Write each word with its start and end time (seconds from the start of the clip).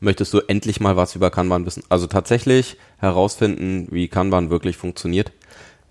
möchtest 0.00 0.32
du 0.34 0.40
endlich 0.40 0.80
mal 0.80 0.96
was 0.96 1.14
über 1.14 1.30
Kanban 1.30 1.66
wissen? 1.66 1.82
Also 1.88 2.06
tatsächlich 2.06 2.76
herausfinden, 2.98 3.88
wie 3.90 4.08
Kanban 4.08 4.50
wirklich 4.50 4.76
funktioniert. 4.76 5.32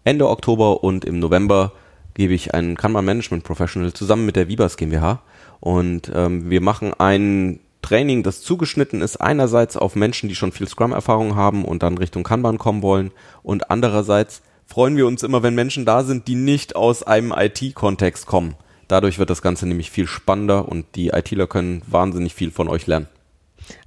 Ende 0.04 0.30
Oktober 0.30 0.84
und 0.84 1.06
im 1.06 1.20
November 1.20 1.74
gebe 2.14 2.34
ich 2.34 2.54
einen 2.54 2.78
Kanban 2.78 3.06
Management 3.06 3.44
Professional 3.44 3.94
zusammen 3.94 4.26
mit 4.26 4.36
der 4.36 4.48
Vibas 4.48 4.78
GmbH 4.78 5.22
und 5.60 6.12
ähm, 6.14 6.50
wir 6.50 6.62
machen 6.62 6.94
ein 6.94 7.60
Training, 7.82 8.24
das 8.24 8.42
zugeschnitten 8.42 9.02
ist, 9.02 9.18
einerseits 9.18 9.78
auf 9.78 9.96
Menschen, 9.96 10.28
die 10.28 10.36
schon 10.36 10.52
viel 10.52 10.68
Scrum-Erfahrung 10.68 11.36
haben 11.36 11.66
und 11.66 11.84
dann 11.84 11.98
Richtung 11.98 12.24
Kanban 12.24 12.58
kommen 12.58 12.82
wollen 12.82 13.12
und 13.44 13.70
andererseits 13.70 14.42
freuen 14.66 14.98
wir 14.98 15.06
uns 15.06 15.24
immer, 15.24 15.44
wenn 15.44 15.56
Menschen 15.56 15.86
da 15.86 16.04
sind, 16.04 16.28
die 16.28 16.36
nicht 16.36 16.76
aus 16.76 17.04
einem 17.04 17.32
IT-Kontext 17.32 18.26
kommen. 18.26 18.56
Dadurch 18.88 19.20
wird 19.20 19.30
das 19.30 19.42
Ganze 19.42 19.68
nämlich 19.68 19.92
viel 19.92 20.08
spannender 20.08 20.68
und 20.68 20.86
die 20.96 21.10
ITler 21.10 21.48
können 21.48 21.82
wahnsinnig 21.88 22.34
viel 22.34 22.52
von 22.52 22.68
euch 22.70 22.88
lernen. 22.88 23.08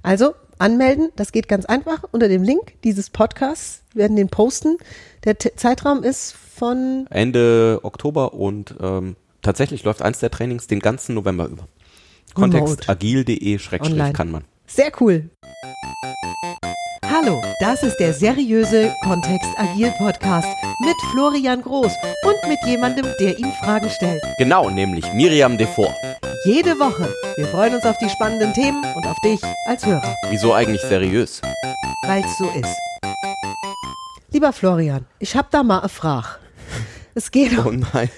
Also 0.03 0.33
anmelden, 0.57 1.09
das 1.15 1.31
geht 1.31 1.47
ganz 1.47 1.65
einfach 1.65 2.03
unter 2.11 2.27
dem 2.27 2.43
Link 2.43 2.73
dieses 2.83 3.09
Podcasts. 3.09 3.83
Wir 3.93 4.01
werden 4.01 4.15
den 4.15 4.29
posten. 4.29 4.77
Der 5.23 5.37
T 5.37 5.55
Zeitraum 5.55 6.03
ist 6.03 6.33
von 6.33 7.07
Ende 7.09 7.79
Oktober 7.83 8.33
und 8.33 8.75
ähm, 8.81 9.15
tatsächlich 9.41 9.83
läuft 9.83 10.01
eins 10.01 10.19
der 10.19 10.31
Trainings 10.31 10.67
den 10.67 10.79
ganzen 10.79 11.15
November 11.15 11.47
über. 11.47 11.67
Kontext 12.33 12.89
agil.de 12.89 13.57
schrägstrich 13.59 14.13
kann 14.13 14.31
man. 14.31 14.43
Sehr 14.67 14.91
cool. 14.99 15.29
Hallo, 17.03 17.41
das 17.59 17.81
ist 17.81 17.97
der 17.97 18.13
seriöse 18.13 18.93
Kontext 19.03 19.49
Agil 19.57 19.91
Podcast 19.97 20.47
mit 20.85 20.95
Florian 21.11 21.61
Groß 21.61 21.91
und 22.23 22.49
mit 22.49 22.59
jemandem, 22.65 23.05
der 23.19 23.37
ihm 23.39 23.51
Fragen 23.63 23.89
stellt. 23.89 24.21
Genau, 24.37 24.69
nämlich 24.69 25.11
Miriam 25.13 25.57
Devor. 25.57 25.93
Jede 26.45 26.79
Woche. 26.79 27.13
Wir 27.35 27.47
freuen 27.47 27.75
uns 27.75 27.83
auf 27.83 27.97
die 27.97 28.09
spannenden 28.09 28.53
Themen 28.53 28.81
und 28.95 29.05
auf 29.05 29.19
dich 29.19 29.41
als 29.65 29.85
Hörer. 29.85 30.15
Wieso 30.29 30.53
eigentlich 30.53 30.81
seriös? 30.81 31.41
Weil 32.03 32.23
es 32.23 32.37
so 32.37 32.49
ist. 32.51 32.77
Lieber 34.31 34.53
Florian, 34.53 35.05
ich 35.19 35.35
habe 35.35 35.49
da 35.51 35.63
mal 35.63 35.79
eine 35.79 35.89
Frage. 35.89 36.27
Es 37.13 37.29
geht 37.31 37.57
um, 37.57 37.65
oh 37.65 37.85
nein. 37.93 38.09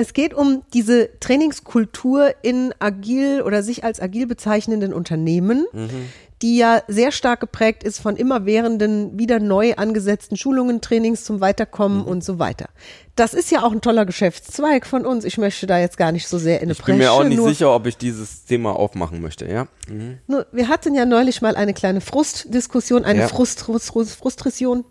Es 0.00 0.14
geht 0.14 0.32
um 0.32 0.62
diese 0.72 1.10
Trainingskultur 1.20 2.34
in 2.40 2.72
agil 2.78 3.42
oder 3.42 3.62
sich 3.62 3.84
als 3.84 4.00
agil 4.00 4.26
bezeichnenden 4.26 4.94
Unternehmen, 4.94 5.66
mhm 5.74 6.08
die 6.42 6.56
ja 6.56 6.82
sehr 6.88 7.12
stark 7.12 7.40
geprägt 7.40 7.84
ist 7.84 8.00
von 8.00 8.16
immerwährenden, 8.16 9.18
wieder 9.18 9.40
neu 9.40 9.74
angesetzten 9.74 10.38
Schulungen, 10.38 10.80
Trainings 10.80 11.22
zum 11.22 11.42
Weiterkommen 11.42 11.98
mhm. 11.98 12.04
und 12.06 12.24
so 12.24 12.38
weiter. 12.38 12.70
Das 13.14 13.34
ist 13.34 13.50
ja 13.50 13.62
auch 13.62 13.72
ein 13.72 13.82
toller 13.82 14.06
Geschäftszweig 14.06 14.86
von 14.86 15.04
uns. 15.04 15.26
Ich 15.26 15.36
möchte 15.36 15.66
da 15.66 15.78
jetzt 15.78 15.98
gar 15.98 16.12
nicht 16.12 16.26
so 16.26 16.38
sehr 16.38 16.60
in 16.60 16.68
eine 16.68 16.72
Ich 16.72 16.82
bin 16.82 16.96
mir 16.96 17.12
auch 17.12 17.24
nicht 17.24 17.42
sicher, 17.42 17.74
ob 17.74 17.86
ich 17.86 17.98
dieses 17.98 18.46
Thema 18.46 18.74
aufmachen 18.74 19.20
möchte, 19.20 19.46
ja. 19.46 19.66
Mhm. 19.86 20.16
Nur, 20.28 20.46
wir 20.50 20.68
hatten 20.68 20.94
ja 20.94 21.04
neulich 21.04 21.42
mal 21.42 21.56
eine 21.56 21.74
kleine 21.74 22.00
Frustdiskussion, 22.00 23.04
eine 23.04 23.20
ja. 23.20 23.28
Frust, 23.28 23.60
Frust, 23.60 23.88
Frust, 23.88 24.16
Frustration. 24.16 24.86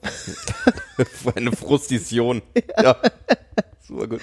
eine 1.36 1.52
Frustition. 1.54 2.44
ja. 2.78 2.84
ja. 2.84 2.96
Super 3.88 4.08
gut 4.08 4.22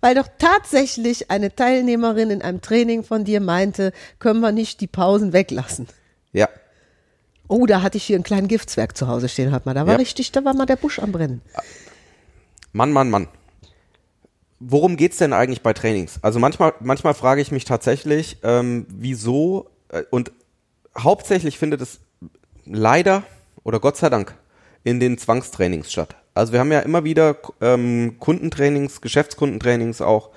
weil 0.00 0.14
doch 0.14 0.28
tatsächlich 0.38 1.30
eine 1.30 1.54
Teilnehmerin 1.54 2.30
in 2.30 2.42
einem 2.42 2.60
Training 2.60 3.04
von 3.04 3.24
dir 3.24 3.40
meinte, 3.40 3.92
können 4.18 4.40
wir 4.40 4.52
nicht 4.52 4.80
die 4.80 4.86
Pausen 4.86 5.32
weglassen. 5.32 5.86
Ja. 6.32 6.48
Oh, 7.48 7.66
da 7.66 7.82
hatte 7.82 7.96
ich 7.96 8.04
hier 8.04 8.16
einen 8.16 8.24
kleinen 8.24 8.48
Giftswerk 8.48 8.96
zu 8.96 9.08
Hause 9.08 9.28
stehen, 9.28 9.52
hat 9.52 9.66
man. 9.66 9.74
Da 9.74 9.86
war 9.86 9.94
ja. 9.94 9.98
richtig, 9.98 10.32
da 10.32 10.44
war 10.44 10.54
mal 10.54 10.66
der 10.66 10.76
Busch 10.76 10.98
am 10.98 11.12
Brennen. 11.12 11.40
Mann, 12.72 12.92
Mann, 12.92 13.10
Mann. 13.10 13.28
Worum 14.60 14.96
geht's 14.96 15.18
denn 15.18 15.32
eigentlich 15.32 15.62
bei 15.62 15.72
Trainings? 15.72 16.18
Also 16.22 16.38
manchmal, 16.38 16.74
manchmal 16.80 17.14
frage 17.14 17.40
ich 17.40 17.52
mich 17.52 17.64
tatsächlich, 17.64 18.38
ähm, 18.42 18.86
wieso 18.90 19.70
äh, 19.88 20.02
und 20.10 20.32
hauptsächlich 20.96 21.58
findet 21.58 21.80
es 21.80 22.00
leider 22.66 23.22
oder 23.62 23.80
Gott 23.80 23.96
sei 23.96 24.10
Dank 24.10 24.34
in 24.84 25.00
den 25.00 25.16
Zwangstrainings 25.16 25.92
statt. 25.92 26.16
Also 26.38 26.52
wir 26.52 26.60
haben 26.60 26.70
ja 26.70 26.78
immer 26.78 27.02
wieder 27.02 27.36
ähm, 27.60 28.14
Kundentrainings, 28.20 29.00
Geschäftskundentrainings 29.00 30.00
auch, 30.00 30.30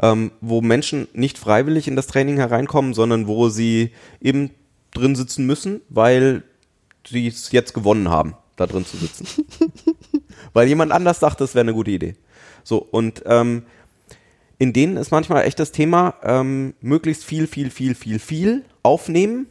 ähm, 0.00 0.30
wo 0.40 0.62
Menschen 0.62 1.08
nicht 1.14 1.36
freiwillig 1.36 1.88
in 1.88 1.96
das 1.96 2.06
Training 2.06 2.36
hereinkommen, 2.36 2.94
sondern 2.94 3.26
wo 3.26 3.48
sie 3.48 3.90
eben 4.20 4.52
drin 4.92 5.16
sitzen 5.16 5.46
müssen, 5.46 5.80
weil 5.88 6.44
sie 7.04 7.26
es 7.26 7.50
jetzt 7.50 7.74
gewonnen 7.74 8.08
haben, 8.08 8.34
da 8.54 8.68
drin 8.68 8.86
zu 8.86 8.96
sitzen. 8.98 9.26
weil 10.52 10.68
jemand 10.68 10.92
anders 10.92 11.18
dachte, 11.18 11.42
das 11.42 11.56
wäre 11.56 11.62
eine 11.62 11.74
gute 11.74 11.90
Idee. 11.90 12.14
So, 12.62 12.78
und 12.78 13.24
ähm, 13.26 13.64
in 14.58 14.72
denen 14.72 14.96
ist 14.96 15.10
manchmal 15.10 15.42
echt 15.42 15.58
das 15.58 15.72
Thema, 15.72 16.14
ähm, 16.22 16.74
möglichst 16.80 17.24
viel, 17.24 17.48
viel, 17.48 17.70
viel, 17.70 17.96
viel, 17.96 18.20
viel 18.20 18.64
aufnehmen, 18.84 19.48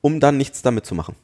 um 0.00 0.18
dann 0.18 0.36
nichts 0.36 0.62
damit 0.62 0.84
zu 0.84 0.96
machen. 0.96 1.14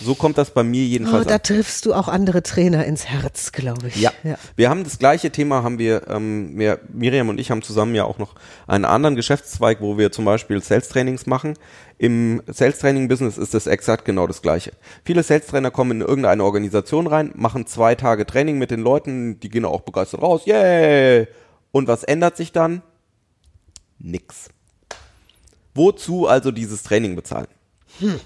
So 0.00 0.14
kommt 0.14 0.36
das 0.36 0.50
bei 0.50 0.62
mir 0.62 0.84
jedenfalls. 0.84 1.26
Oh, 1.26 1.28
da 1.28 1.38
triffst 1.38 1.86
du 1.86 1.94
auch 1.94 2.08
andere 2.08 2.42
Trainer 2.42 2.84
ins 2.84 3.06
Herz, 3.06 3.52
glaube 3.52 3.88
ich. 3.88 3.96
Ja. 3.96 4.12
ja. 4.24 4.36
Wir 4.54 4.68
haben 4.68 4.84
das 4.84 4.98
gleiche 4.98 5.30
Thema, 5.30 5.62
haben 5.62 5.78
wir, 5.78 6.08
ähm, 6.08 6.58
wir, 6.58 6.80
Miriam 6.92 7.28
und 7.28 7.40
ich 7.40 7.50
haben 7.50 7.62
zusammen 7.62 7.94
ja 7.94 8.04
auch 8.04 8.18
noch 8.18 8.34
einen 8.66 8.84
anderen 8.84 9.16
Geschäftszweig, 9.16 9.80
wo 9.80 9.96
wir 9.96 10.12
zum 10.12 10.24
Beispiel 10.24 10.62
Sales-Trainings 10.62 11.26
machen. 11.26 11.54
Im 11.98 12.42
Sales-Training-Business 12.46 13.38
ist 13.38 13.54
es 13.54 13.66
exakt 13.66 14.04
genau 14.04 14.26
das 14.26 14.42
gleiche. 14.42 14.72
Viele 15.04 15.22
Sales-Trainer 15.22 15.70
kommen 15.70 16.02
in 16.02 16.06
irgendeine 16.06 16.44
Organisation 16.44 17.06
rein, 17.06 17.32
machen 17.34 17.66
zwei 17.66 17.94
Tage 17.94 18.26
Training 18.26 18.58
mit 18.58 18.70
den 18.70 18.80
Leuten, 18.80 19.40
die 19.40 19.48
gehen 19.48 19.64
auch 19.64 19.80
begeistert 19.80 20.20
raus, 20.22 20.42
yay! 20.44 21.26
Und 21.72 21.88
was 21.88 22.04
ändert 22.04 22.36
sich 22.36 22.52
dann? 22.52 22.82
Nix. 23.98 24.50
Wozu 25.74 26.26
also 26.26 26.50
dieses 26.50 26.82
Training 26.82 27.16
bezahlen? 27.16 27.48
Hm. 27.98 28.20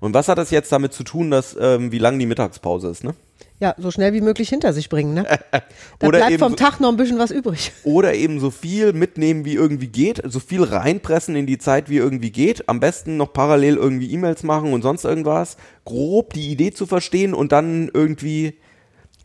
Und 0.00 0.14
was 0.14 0.28
hat 0.28 0.38
das 0.38 0.50
jetzt 0.50 0.70
damit 0.70 0.92
zu 0.92 1.02
tun, 1.04 1.30
dass 1.30 1.56
ähm, 1.60 1.92
wie 1.92 1.98
lang 1.98 2.18
die 2.18 2.26
Mittagspause 2.26 2.88
ist, 2.88 3.04
ne? 3.04 3.14
Ja, 3.60 3.74
so 3.76 3.90
schnell 3.90 4.12
wie 4.12 4.20
möglich 4.20 4.48
hinter 4.48 4.72
sich 4.72 4.88
bringen, 4.88 5.14
ne? 5.14 5.24
Da 5.98 6.06
oder 6.06 6.18
bleibt 6.18 6.38
vom 6.38 6.54
Tag 6.54 6.78
noch 6.78 6.90
ein 6.90 6.96
bisschen 6.96 7.18
was 7.18 7.32
übrig. 7.32 7.72
Oder 7.82 8.14
eben 8.14 8.38
so 8.38 8.52
viel 8.52 8.92
mitnehmen, 8.92 9.44
wie 9.44 9.54
irgendwie 9.54 9.88
geht, 9.88 10.22
so 10.24 10.38
viel 10.38 10.62
reinpressen 10.62 11.34
in 11.34 11.46
die 11.46 11.58
Zeit, 11.58 11.90
wie 11.90 11.96
irgendwie 11.96 12.30
geht. 12.30 12.68
Am 12.68 12.78
besten 12.78 13.16
noch 13.16 13.32
parallel 13.32 13.74
irgendwie 13.76 14.12
E-Mails 14.12 14.44
machen 14.44 14.72
und 14.72 14.82
sonst 14.82 15.04
irgendwas. 15.04 15.56
Grob 15.84 16.34
die 16.34 16.52
Idee 16.52 16.70
zu 16.70 16.86
verstehen 16.86 17.34
und 17.34 17.50
dann 17.50 17.90
irgendwie. 17.92 18.54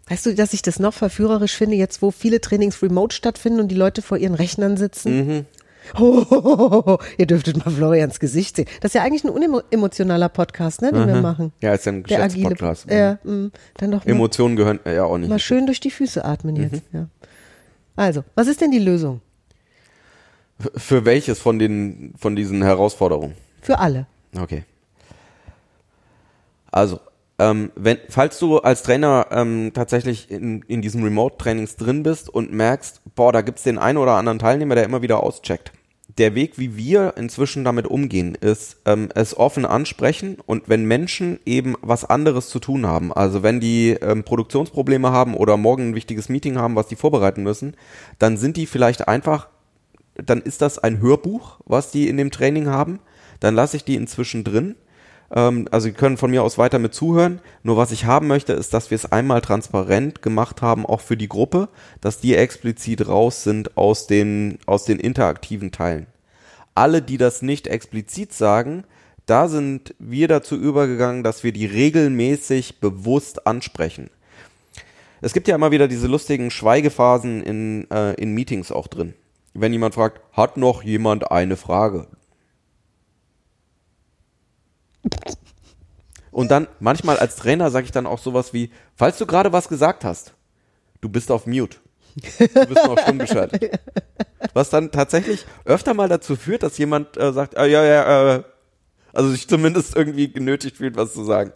Weißt 0.09 0.25
du, 0.25 0.34
dass 0.34 0.53
ich 0.53 0.63
das 0.63 0.79
noch 0.79 0.95
verführerisch 0.95 1.55
finde, 1.55 1.75
jetzt 1.75 2.01
wo 2.01 2.09
viele 2.09 2.41
Trainings 2.41 2.81
remote 2.81 3.16
stattfinden 3.16 3.59
und 3.59 3.67
die 3.67 3.75
Leute 3.75 4.01
vor 4.01 4.17
ihren 4.17 4.34
Rechnern 4.34 4.78
sitzen? 4.78 5.28
Mhm. 5.28 5.45
Oh, 5.99 6.97
ihr 7.17 7.25
dürftet 7.25 7.63
mal 7.63 7.71
Florians 7.71 8.19
Gesicht 8.19 8.55
sehen. 8.55 8.67
Das 8.81 8.89
ist 8.89 8.95
ja 8.95 9.03
eigentlich 9.03 9.23
ein 9.23 9.29
unemotionaler 9.29 10.29
Podcast, 10.29 10.81
ne, 10.81 10.91
den 10.91 11.03
mhm. 11.03 11.07
wir 11.07 11.21
machen. 11.21 11.53
Ja, 11.61 11.73
ist 11.73 11.85
ja 11.85 11.91
ein 11.91 12.03
Geschäftspodcast. 12.03 12.89
Ja. 12.89 13.19
Mm, 13.23 13.51
dann 13.77 13.91
doch 13.91 14.05
Emotionen 14.05 14.55
gehören 14.55 14.79
ja 14.85 15.05
auch 15.05 15.17
nicht. 15.17 15.29
Mal 15.29 15.39
schön 15.39 15.66
durch 15.66 15.79
die 15.79 15.91
Füße 15.91 16.23
atmen 16.23 16.55
jetzt. 16.55 16.93
Mhm. 16.93 16.99
Ja. 16.99 17.07
Also, 17.95 18.23
was 18.35 18.47
ist 18.47 18.61
denn 18.61 18.72
die 18.72 18.79
Lösung? 18.79 19.22
Für 20.75 21.05
welches 21.05 21.39
von 21.39 21.59
den 21.59 22.13
von 22.17 22.35
diesen 22.35 22.63
Herausforderungen? 22.63 23.35
Für 23.61 23.79
alle. 23.79 24.07
Okay. 24.39 24.63
Also, 26.72 26.99
ähm, 27.39 27.71
wenn, 27.75 27.97
falls 28.09 28.38
du 28.39 28.59
als 28.59 28.83
Trainer 28.83 29.27
ähm, 29.31 29.71
tatsächlich 29.73 30.29
in, 30.29 30.61
in 30.67 30.81
diesen 30.81 31.03
Remote-Trainings 31.03 31.77
drin 31.77 32.03
bist 32.03 32.29
und 32.29 32.53
merkst, 32.53 33.01
boah, 33.16 33.31
da 33.31 33.41
gibt's 33.41 33.63
den 33.63 33.79
einen 33.79 33.97
oder 33.97 34.13
anderen 34.13 34.39
Teilnehmer, 34.39 34.75
der 34.75 34.83
immer 34.83 35.01
wieder 35.01 35.23
auscheckt. 35.23 35.72
Der 36.19 36.35
Weg, 36.35 36.59
wie 36.59 36.77
wir 36.77 37.16
inzwischen 37.17 37.63
damit 37.63 37.88
umgehen, 37.88 38.35
ist 38.35 38.77
ähm, 38.85 39.09
es 39.16 39.35
offen 39.35 39.66
ansprechen 39.66 40.38
und 40.45 40.69
wenn 40.69 40.85
Menschen 40.85 41.39
eben 41.43 41.75
was 41.81 42.05
anderes 42.05 42.49
zu 42.49 42.59
tun 42.59 42.85
haben, 42.85 43.11
also 43.11 43.41
wenn 43.41 43.59
die 43.59 43.97
ähm, 43.99 44.23
Produktionsprobleme 44.23 45.11
haben 45.11 45.33
oder 45.33 45.57
morgen 45.57 45.89
ein 45.89 45.95
wichtiges 45.95 46.29
Meeting 46.29 46.57
haben, 46.59 46.75
was 46.75 46.88
die 46.88 46.95
vorbereiten 46.95 47.41
müssen, 47.41 47.75
dann 48.19 48.38
sind 48.38 48.57
die 48.57 48.67
vielleicht 48.67 49.07
einfach, 49.07 49.47
dann 50.13 50.41
ist 50.43 50.61
das 50.61 50.77
ein 50.77 51.01
Hörbuch, 51.01 51.59
was 51.66 51.89
die 51.89 52.07
in 52.07 52.17
dem 52.17 52.29
Training 52.29 52.67
haben, 52.67 52.99
dann 53.39 53.55
lasse 53.55 53.77
ich 53.77 53.83
die 53.83 53.95
inzwischen 53.95 54.43
drin 54.43 54.75
ähm, 55.35 55.67
also 55.71 55.85
Sie 55.85 55.94
können 55.94 56.17
von 56.17 56.31
mir 56.31 56.43
aus 56.43 56.58
weiter 56.58 56.79
mit 56.79 56.93
zuhören. 56.93 57.41
Nur 57.63 57.78
was 57.78 57.91
ich 57.91 58.05
haben 58.05 58.28
möchte, 58.28 58.53
ist, 58.53 58.73
dass 58.73 58.91
wir 58.91 58.96
es 58.96 59.11
einmal 59.11 59.41
transparent 59.41 60.22
gemacht 60.22 60.61
haben, 60.61 60.85
auch 60.85 61.02
für 61.02 61.17
die 61.17 61.29
Gruppe, 61.29 61.69
dass 62.02 62.19
die 62.19 62.35
explizit 62.35 63.08
raus 63.08 63.43
sind 63.43 63.78
aus 63.78 64.08
den, 64.08 64.59
aus 64.66 64.85
den 64.85 64.99
interaktiven 64.99 65.72
Teilen. 65.72 66.08
Alle, 66.75 67.02
die 67.02 67.17
das 67.17 67.41
nicht 67.41 67.67
explizit 67.67 68.34
sagen, 68.34 68.84
da 69.25 69.47
sind 69.47 69.96
wir 69.99 70.28
dazu 70.28 70.55
übergegangen, 70.55 71.23
dass 71.23 71.43
wir 71.43 71.53
die 71.53 71.66
regelmäßig 71.66 72.79
bewusst 72.79 73.47
ansprechen. 73.47 74.09
Es 75.22 75.34
gibt 75.34 75.47
ja 75.47 75.55
immer 75.55 75.72
wieder 75.72 75.87
diese 75.87 76.08
lustigen 76.08 76.52
Schweigephasen 76.52 77.43
in, 77.43 77.90
äh, 77.90 78.13
in 78.16 78.34
Meetings 78.34 78.72
auch 78.72 78.87
drin. 78.87 79.13
Wenn 79.53 79.72
jemand 79.72 79.96
fragt, 79.96 80.19
hat 80.34 80.58
noch 80.58 80.84
jemand 80.84 81.31
eine 81.31 81.55
Frage? 81.55 82.08
Und 86.34 86.50
dann 86.50 86.68
manchmal 86.80 87.18
als 87.18 87.35
Trainer 87.35 87.70
sage 87.72 87.85
ich 87.85 87.91
dann 87.91 88.08
auch 88.08 88.20
sowas 88.20 88.53
wie, 88.53 88.72
falls 88.96 89.20
du 89.20 89.26
gerade 89.26 89.53
was 89.53 89.70
gesagt 89.70 90.03
hast, 90.03 90.34
du 91.00 91.08
bist 91.08 91.32
auf 91.32 91.46
Mute. 91.46 91.78
Du 92.16 92.66
bist 92.66 92.85
noch 92.85 93.00
stumm 93.00 93.20
geschaltet. 93.20 93.80
Was 94.53 94.70
dann 94.70 94.91
tatsächlich 94.91 95.46
öfter 95.66 95.94
mal 95.94 96.09
dazu 96.09 96.35
führt, 96.35 96.64
dass 96.64 96.78
jemand 96.78 97.18
äh, 97.18 97.32
sagt, 97.34 97.56
äh, 97.56 97.68
ja, 97.68 97.84
ja, 97.84 98.35
äh, 98.35 98.44
Also 99.14 99.30
sich 99.30 99.47
zumindest 99.47 99.96
irgendwie 99.96 100.32
genötigt 100.32 100.78
fühlt, 100.78 100.96
was 100.96 101.14
zu 101.14 101.24
sagen. 101.24 101.53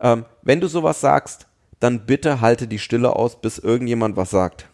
Ähm, 0.00 0.24
wenn 0.42 0.60
du 0.60 0.66
sowas 0.66 1.00
sagst, 1.00 1.46
dann 1.78 2.06
bitte 2.06 2.40
halte 2.40 2.66
die 2.66 2.78
Stille 2.78 3.14
aus, 3.14 3.40
bis 3.40 3.58
irgendjemand 3.58 4.16
was 4.16 4.30
sagt. 4.30 4.66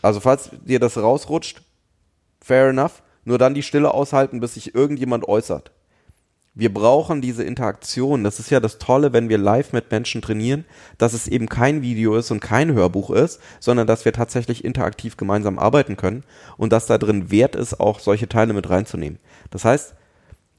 Also 0.00 0.20
falls 0.20 0.50
dir 0.64 0.78
das 0.78 0.96
rausrutscht, 0.96 1.62
fair 2.40 2.68
enough, 2.68 3.02
nur 3.24 3.38
dann 3.38 3.54
die 3.54 3.62
Stille 3.62 3.92
aushalten, 3.92 4.38
bis 4.40 4.54
sich 4.54 4.74
irgendjemand 4.74 5.26
äußert. 5.26 5.72
Wir 6.56 6.72
brauchen 6.72 7.20
diese 7.20 7.42
Interaktion. 7.42 8.22
Das 8.22 8.38
ist 8.38 8.50
ja 8.50 8.60
das 8.60 8.78
Tolle, 8.78 9.12
wenn 9.12 9.28
wir 9.28 9.38
live 9.38 9.72
mit 9.72 9.90
Menschen 9.90 10.22
trainieren, 10.22 10.64
dass 10.98 11.12
es 11.12 11.26
eben 11.26 11.48
kein 11.48 11.82
Video 11.82 12.14
ist 12.14 12.30
und 12.30 12.40
kein 12.40 12.72
Hörbuch 12.72 13.10
ist, 13.10 13.40
sondern 13.58 13.88
dass 13.88 14.04
wir 14.04 14.12
tatsächlich 14.12 14.64
interaktiv 14.64 15.16
gemeinsam 15.16 15.58
arbeiten 15.58 15.96
können 15.96 16.22
und 16.56 16.72
dass 16.72 16.86
da 16.86 16.96
drin 16.96 17.32
wert 17.32 17.56
ist, 17.56 17.80
auch 17.80 17.98
solche 17.98 18.28
Teile 18.28 18.52
mit 18.52 18.70
reinzunehmen. 18.70 19.18
Das 19.50 19.64
heißt, 19.64 19.94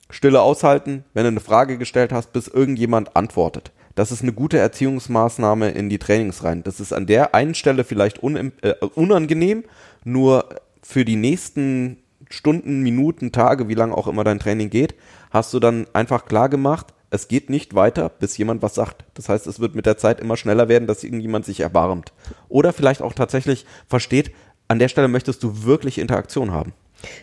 Stille 0.10 0.42
aushalten, 0.42 1.06
wenn 1.14 1.24
du 1.24 1.30
eine 1.30 1.40
Frage 1.40 1.78
gestellt 1.78 2.12
hast, 2.12 2.34
bis 2.34 2.50
irgendjemand 2.50 3.16
antwortet. 3.16 3.72
Das 3.96 4.12
ist 4.12 4.22
eine 4.22 4.34
gute 4.34 4.58
Erziehungsmaßnahme 4.58 5.72
in 5.72 5.90
die 5.90 5.98
Trainings 5.98 6.44
rein. 6.44 6.64
Das 6.64 6.82
ist 6.82 6.92
an 6.92 7.06
der 7.06 7.34
einen 7.34 7.56
Stelle 7.56 7.86
vielleicht 7.86 8.22
äh, 8.22 8.74
unangenehm, 8.94 9.64
nur 10.04 10.50
für 10.84 11.06
die 11.06 11.16
nächsten 11.16 11.98
Stunden, 12.30 12.82
Minuten, 12.82 13.32
Tage, 13.32 13.68
wie 13.70 13.76
lange 13.76 13.96
auch 13.96 14.08
immer 14.08 14.24
dein 14.24 14.40
Training 14.40 14.70
geht, 14.70 14.96
hast 15.32 15.54
du 15.54 15.60
dann 15.60 15.88
einfach 15.94 16.26
klar 16.26 16.50
gemacht, 16.50 16.94
es 17.12 17.28
geht 17.28 17.50
nicht 17.50 17.76
weiter, 17.76 18.10
bis 18.10 18.38
jemand 18.38 18.62
was 18.62 18.76
sagt. 18.76 19.06
Das 19.14 19.30
heißt, 19.30 19.48
es 19.48 19.60
wird 19.60 19.76
mit 19.76 19.86
der 19.86 19.98
Zeit 19.98 20.20
immer 20.20 20.38
schneller 20.38 20.68
werden, 20.68 20.88
dass 20.88 21.04
irgendjemand 21.04 21.46
sich 21.46 21.62
erbarmt. 21.62 22.14
Oder 22.50 22.74
vielleicht 22.74 23.02
auch 23.02 23.14
tatsächlich 23.14 23.66
versteht, 23.88 24.32
an 24.68 24.80
der 24.80 24.90
Stelle 24.90 25.08
möchtest 25.08 25.44
du 25.44 25.64
wirklich 25.64 25.98
Interaktion 25.98 26.52
haben. 26.52 26.74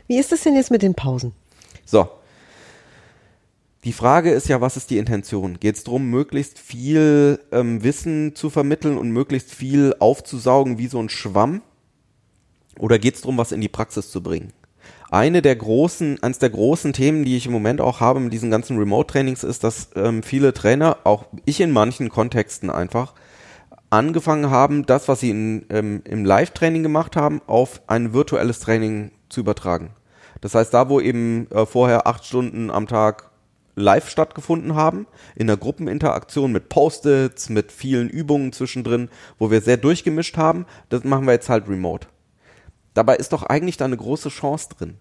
Wie 0.07 0.19
ist 0.19 0.33
es 0.33 0.43
denn 0.43 0.55
jetzt 0.55 0.71
mit 0.71 0.83
den 0.83 0.95
Pausen? 0.95 1.33
So. 1.85 2.09
Die 3.85 3.93
Frage 3.93 4.31
ist 4.31 4.49
ja, 4.49 4.61
was 4.61 4.77
ist 4.77 4.91
die 4.91 4.99
Intention? 4.99 5.59
Geht 5.59 5.75
es 5.75 5.83
darum, 5.83 6.09
möglichst 6.09 6.61
viel 6.61 7.41
ähm, 7.51 7.83
Wissen 7.83 8.37
zu 8.37 8.49
vermitteln 8.49 8.97
und 8.97 9.11
möglichst 9.11 9.53
viel 9.53 9.97
aufzusaugen 9.99 10.79
wie 10.79 10.87
so 10.87 11.01
ein 11.01 11.09
Schwamm? 11.09 11.63
Oder 12.79 13.01
geht 13.01 13.17
es 13.17 13.23
darum, 13.23 13.39
was 13.39 13.51
in 13.51 13.61
die 13.61 13.69
Praxis 13.69 14.11
zu 14.11 14.23
bringen? 14.23 14.53
Eine 15.13 15.43
der 15.43 15.57
großen, 15.57 16.23
eines 16.23 16.39
der 16.39 16.51
großen 16.51 16.95
Themen, 16.95 17.25
die 17.25 17.37
ich 17.37 17.45
im 17.45 17.53
Moment 17.53 17.83
auch 17.83 18.01
habe 18.01 18.19
mit 18.19 18.33
diesen 18.33 18.51
ganzen 18.51 18.79
Remote-Trainings, 18.79 19.45
ist, 19.45 19.63
dass 19.63 19.91
ähm, 19.95 20.23
viele 20.23 20.55
Trainer, 20.55 20.99
auch 21.05 21.27
ich 21.45 21.61
in 21.61 21.71
manchen 21.71 22.09
Kontexten 22.09 22.71
einfach, 22.71 23.13
angefangen 23.91 24.49
haben, 24.49 24.87
das, 24.87 25.09
was 25.09 25.21
sie 25.21 25.31
in, 25.31 25.67
ähm, 25.69 26.01
im 26.05 26.25
Live-Training 26.25 26.83
gemacht 26.83 27.15
haben, 27.15 27.43
auf 27.47 27.83
ein 27.89 28.15
virtuelles 28.15 28.61
Training 28.61 29.11
zu 29.29 29.41
übertragen. 29.41 29.91
Das 30.41 30.55
heißt, 30.55 30.73
da, 30.73 30.89
wo 30.89 30.99
eben 30.99 31.47
äh, 31.51 31.67
vorher 31.67 32.07
acht 32.07 32.25
Stunden 32.25 32.71
am 32.71 32.87
Tag 32.87 33.31
live 33.75 34.09
stattgefunden 34.09 34.75
haben, 34.75 35.07
in 35.37 35.47
der 35.47 35.59
Gruppeninteraktion 35.59 36.53
mit 36.53 36.71
Post-its, 36.71 37.51
mit 37.51 37.71
vielen 37.71 38.09
Übungen 38.09 38.55
zwischendrin, 38.55 39.11
wo 39.39 39.51
wir 39.51 39.61
sehr 39.61 39.77
durchgemischt 39.77 40.39
haben, 40.39 40.65
das 40.89 41.05
machen 41.05 41.27
wir 41.27 41.33
jetzt 41.33 41.51
halt 41.51 41.69
remote. 41.69 42.07
Dabei 42.95 43.17
ist 43.17 43.33
doch 43.33 43.43
eigentlich 43.43 43.77
da 43.77 43.85
eine 43.85 43.97
große 43.97 44.29
Chance 44.29 44.69
drin. 44.77 44.95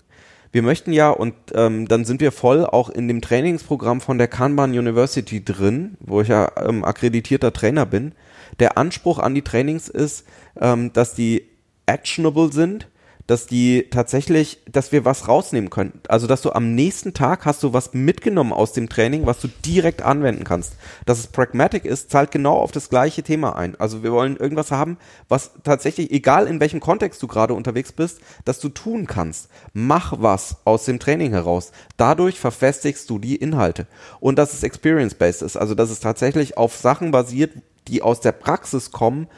Wir 0.52 0.64
möchten 0.64 0.92
ja, 0.92 1.10
und 1.10 1.34
ähm, 1.54 1.88
dann 1.88 2.04
sind 2.04 2.20
wir 2.20 2.32
voll 2.32 2.66
auch 2.66 2.90
in 2.90 3.08
dem 3.08 3.22
Trainingsprogramm 3.22 4.02
von 4.02 4.18
der 4.18 4.28
Kanban 4.28 4.72
University 4.72 5.44
drin, 5.44 5.98
wo 6.02 6.22
ich 6.22 6.28
ja 6.28 6.52
ähm, 6.58 6.84
akkreditierter 6.84 7.54
Trainer 7.54 7.86
bin. 7.86 8.14
Der 8.60 8.78
Anspruch 8.78 9.20
an 9.20 9.34
die 9.34 9.44
Trainings 9.44 9.88
ist, 9.88 10.26
ähm, 10.60 10.92
dass 10.92 11.14
die 11.14 11.48
actionable 11.86 12.52
sind, 12.52 12.88
dass 13.32 13.48
die 13.48 13.88
tatsächlich, 13.90 14.60
dass 14.70 14.92
wir 14.92 15.06
was 15.06 15.30
rausnehmen 15.30 15.70
können. 15.70 16.02
Also, 16.10 16.28
dass 16.28 16.42
du 16.42 16.52
am 16.52 16.76
nächsten 16.76 17.14
Tag 17.14 17.46
hast 17.46 17.64
du 17.64 17.72
was 17.72 17.94
mitgenommen 17.94 18.52
aus 18.52 18.74
dem 18.74 18.90
Training, 18.90 19.26
was 19.26 19.40
du 19.40 19.48
direkt 19.48 20.02
anwenden 20.02 20.44
kannst. 20.44 20.74
Dass 21.06 21.20
es 21.20 21.28
pragmatic 21.28 21.86
ist, 21.86 22.12
zahlt 22.12 22.32
genau 22.32 22.58
auf 22.58 22.74
das 22.74 22.90
gleiche 22.90 23.24
Thema 23.24 23.56
ein. 23.56 23.80
Also, 23.80 24.04
wir 24.04 24.12
wollen 24.12 24.36
irgendwas 24.36 24.72
haben, 24.72 24.98
was 25.30 25.52
tatsächlich, 25.64 26.12
egal 26.12 26.46
in 26.46 26.60
welchem 26.60 26.82
Kontext 26.82 27.24
du 27.24 27.28
gerade 27.28 27.54
unterwegs 27.54 27.94
bist, 27.94 28.20
dass 28.44 28.60
du 28.60 28.68
tun 28.68 29.08
kannst. 29.08 29.48
Mach 29.72 30.14
was 30.18 30.58
aus 30.66 30.84
dem 30.84 31.00
Training 31.00 31.32
heraus. 31.32 31.72
Dadurch 31.96 32.38
verfestigst 32.38 33.10
du 33.10 33.18
die 33.18 33.38
Inhalte. 33.38 33.88
Und 34.20 34.38
dass 34.40 34.52
es 34.52 34.64
experience-based 34.64 35.42
ist. 35.42 35.56
Also, 35.56 35.74
dass 35.74 35.90
es 35.90 36.02
tatsächlich 36.02 36.58
auf 36.58 36.76
Sachen 36.76 37.12
basiert, 37.12 37.54
die 37.88 38.02
aus 38.02 38.20
der 38.20 38.34
Praxis 38.34 38.92
kommen, 38.92 39.30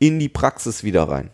in 0.00 0.18
die 0.18 0.28
Praxis 0.28 0.82
wieder 0.82 1.08
rein. 1.08 1.30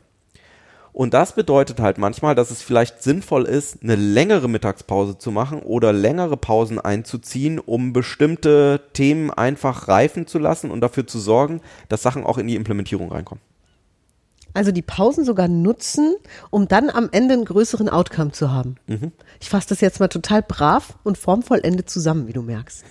Und 0.92 1.14
das 1.14 1.34
bedeutet 1.34 1.80
halt 1.80 1.96
manchmal, 1.96 2.34
dass 2.34 2.50
es 2.50 2.62
vielleicht 2.62 3.02
sinnvoll 3.02 3.44
ist, 3.44 3.82
eine 3.82 3.96
längere 3.96 4.48
Mittagspause 4.48 5.16
zu 5.16 5.30
machen 5.30 5.60
oder 5.60 5.92
längere 5.92 6.36
Pausen 6.36 6.78
einzuziehen, 6.78 7.58
um 7.58 7.94
bestimmte 7.94 8.80
Themen 8.92 9.30
einfach 9.30 9.88
reifen 9.88 10.26
zu 10.26 10.38
lassen 10.38 10.70
und 10.70 10.82
dafür 10.82 11.06
zu 11.06 11.18
sorgen, 11.18 11.62
dass 11.88 12.02
Sachen 12.02 12.24
auch 12.24 12.36
in 12.36 12.46
die 12.46 12.56
Implementierung 12.56 13.10
reinkommen. 13.10 13.42
Also 14.54 14.72
die 14.72 14.82
Pausen 14.82 15.24
sogar 15.24 15.48
nutzen, 15.48 16.14
um 16.50 16.68
dann 16.68 16.90
am 16.90 17.08
Ende 17.12 17.34
einen 17.34 17.44
größeren 17.44 17.88
Outcome 17.88 18.32
zu 18.32 18.50
haben. 18.50 18.76
Mhm. 18.86 19.12
Ich 19.40 19.48
fasse 19.48 19.68
das 19.70 19.80
jetzt 19.80 20.00
mal 20.00 20.08
total 20.08 20.42
brav 20.42 20.98
und 21.02 21.18
formvollendet 21.18 21.88
zusammen, 21.88 22.28
wie 22.28 22.32
du 22.32 22.42
merkst. 22.42 22.84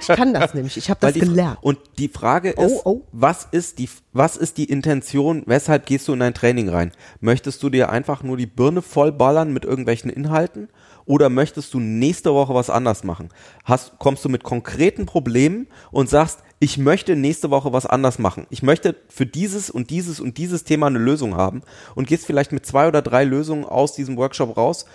Ich 0.00 0.06
kann 0.08 0.34
das 0.34 0.54
nämlich, 0.54 0.76
ich 0.76 0.90
habe 0.90 1.00
das 1.00 1.14
gelernt. 1.14 1.58
Und 1.60 1.78
die 1.98 2.08
Frage 2.08 2.50
ist, 2.50 2.58
oh, 2.58 2.80
oh. 2.84 3.02
was 3.12 3.46
ist 3.50 3.78
die 3.78 3.88
was 4.16 4.36
ist 4.36 4.58
die 4.58 4.64
Intention, 4.66 5.42
weshalb 5.46 5.86
gehst 5.86 6.06
du 6.06 6.12
in 6.12 6.20
dein 6.20 6.34
Training 6.34 6.68
rein? 6.68 6.92
Möchtest 7.20 7.60
du 7.64 7.68
dir 7.68 7.90
einfach 7.90 8.22
nur 8.22 8.36
die 8.36 8.46
Birne 8.46 8.80
vollballern 8.80 9.52
mit 9.52 9.64
irgendwelchen 9.64 10.08
Inhalten 10.08 10.68
oder 11.06 11.28
möchtest 11.28 11.74
du 11.74 11.80
nächste 11.80 12.32
Woche 12.32 12.54
was 12.54 12.70
anders 12.70 13.04
machen? 13.04 13.28
Hast, 13.64 13.98
kommst 13.98 14.24
du 14.24 14.28
mit 14.28 14.42
konkreten 14.42 15.06
Problemen 15.06 15.66
und 15.90 16.08
sagst, 16.08 16.40
ich 16.60 16.78
möchte 16.78 17.14
nächste 17.14 17.50
Woche 17.50 17.72
was 17.72 17.84
anders 17.84 18.18
machen. 18.18 18.46
Ich 18.50 18.62
möchte 18.62 18.96
für 19.08 19.26
dieses 19.26 19.68
und 19.68 19.90
dieses 19.90 20.20
und 20.20 20.38
dieses 20.38 20.64
Thema 20.64 20.86
eine 20.86 20.98
Lösung 20.98 21.36
haben 21.36 21.62
und 21.94 22.06
gehst 22.08 22.24
vielleicht 22.24 22.52
mit 22.52 22.64
zwei 22.64 22.88
oder 22.88 23.02
drei 23.02 23.24
Lösungen 23.24 23.64
aus 23.64 23.94
diesem 23.94 24.16
Workshop 24.16 24.56
raus, 24.56 24.86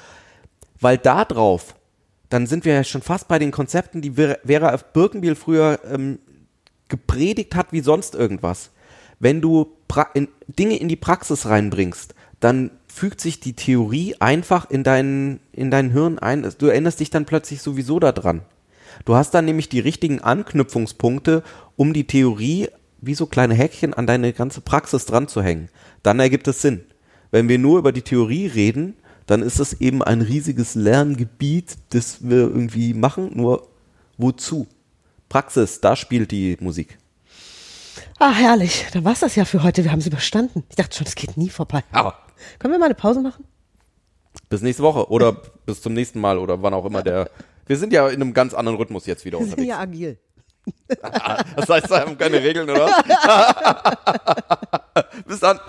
weil 0.80 0.98
da 0.98 1.26
drauf, 1.26 1.76
dann 2.30 2.48
sind 2.48 2.66
wir 2.66 2.74
ja 2.74 2.84
schon 2.84 3.02
fast 3.02 3.28
bei 3.28 3.40
den 3.40 3.52
Konzepten, 3.52 4.02
die 4.02 4.12
Vera 4.12 4.74
F. 4.74 4.86
Birkenbiel 4.94 5.36
früher 5.36 5.80
ähm, 5.92 6.20
gepredigt 6.88 7.56
hat 7.56 7.72
wie 7.72 7.82
sonst 7.82 8.16
irgendwas. 8.16 8.72
Wenn 9.20 9.42
du 9.42 9.76
pra 9.88 10.08
in, 10.14 10.30
Dinge 10.48 10.78
in 10.78 10.88
die 10.88 10.96
Praxis 10.96 11.46
reinbringst, 11.46 12.16
dann 12.40 12.72
fügt 12.88 13.22
sich 13.22 13.40
die 13.40 13.54
Theorie 13.54 14.16
einfach 14.20 14.70
in 14.70 14.84
dein, 14.84 15.40
in 15.52 15.72
dein 15.72 15.92
Hirn 15.92 16.20
ein. 16.20 16.48
Du 16.58 16.68
erinnerst 16.68 17.00
dich 17.00 17.10
dann 17.10 17.26
plötzlich 17.26 17.62
sowieso 17.62 18.00
daran. 18.00 18.42
Du 19.06 19.16
hast 19.16 19.32
dann 19.32 19.46
nämlich 19.46 19.70
die 19.70 19.80
richtigen 19.80 20.22
Anknüpfungspunkte, 20.22 21.44
um 21.76 21.94
die 21.94 22.08
Theorie 22.08 22.70
wie 23.02 23.16
so 23.16 23.28
kleine 23.28 23.54
Häkchen 23.54 23.94
an 23.94 24.08
deine 24.08 24.34
ganze 24.34 24.62
Praxis 24.62 25.06
dran 25.06 25.28
zu 25.28 25.42
hängen. 25.42 25.70
Dann 26.04 26.20
ergibt 26.20 26.48
es 26.48 26.62
Sinn. 26.62 26.84
Wenn 27.32 27.48
wir 27.48 27.60
nur 27.60 27.80
über 27.80 27.92
die 27.92 28.02
Theorie 28.02 28.48
reden, 28.48 28.96
dann 29.26 29.42
ist 29.42 29.60
es 29.60 29.80
eben 29.80 30.04
ein 30.04 30.22
riesiges 30.22 30.76
Lerngebiet, 30.76 31.78
das 31.92 32.28
wir 32.28 32.40
irgendwie 32.40 32.94
machen, 32.94 33.32
nur 33.36 33.68
wozu? 34.18 34.68
Praxis, 35.30 35.80
da 35.80 35.96
spielt 35.96 36.32
die 36.32 36.58
Musik. 36.60 36.98
Ah, 38.18 38.34
herrlich. 38.34 38.86
Dann 38.92 39.06
war 39.06 39.14
es 39.14 39.20
das 39.20 39.36
ja 39.36 39.46
für 39.46 39.64
heute. 39.64 39.84
Wir 39.84 39.92
haben 39.92 40.00
es 40.00 40.08
überstanden. 40.08 40.64
Ich 40.70 40.76
dachte 40.76 40.98
schon, 40.98 41.08
es 41.08 41.16
geht 41.16 41.38
nie 41.38 41.50
vorbei. 41.50 41.84
Aber 41.92 42.18
Können 42.60 42.74
wir 42.74 42.80
mal 42.80 42.86
eine 42.86 42.96
Pause 42.96 43.22
machen? 43.22 43.46
Bis 44.50 44.62
nächste 44.62 44.84
Woche 44.84 45.10
oder 45.10 45.34
bis 45.66 45.82
zum 45.82 45.94
nächsten 45.94 46.20
Mal 46.20 46.38
oder 46.38 46.62
wann 46.62 46.74
auch 46.74 46.86
immer 46.86 47.04
der 47.04 47.30
wir 47.68 47.78
sind 47.78 47.94
ja 47.94 48.08
in 48.08 48.22
einem 48.22 48.34
ganz 48.34 48.54
anderen 48.54 48.78
Rhythmus 48.78 49.06
jetzt 49.06 49.26
wieder 49.26 49.38
unterwegs. 49.38 49.58
Wir 49.58 49.64
sind 49.64 49.70
ja 49.70 49.80
agil. 49.80 50.18
das 51.56 51.70
heißt, 51.70 51.90
wir 51.90 52.00
haben 52.00 52.18
keine 52.18 52.44
Regeln, 52.44 52.70
oder? 52.70 52.88
Bis 55.26 55.40
dann. 55.40 55.60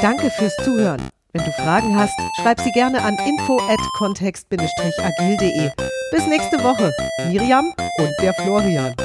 Danke 0.00 0.30
fürs 0.30 0.54
Zuhören. 0.64 1.10
Wenn 1.32 1.44
du 1.44 1.52
Fragen 1.52 1.96
hast, 1.96 2.18
schreib 2.40 2.58
sie 2.60 2.72
gerne 2.72 3.00
an 3.02 3.16
info@kontext-agil.de. 3.18 5.70
Bis 6.10 6.26
nächste 6.26 6.58
Woche. 6.64 6.92
Miriam 7.28 7.72
und 7.98 8.12
der 8.20 8.34
Florian. 8.34 8.96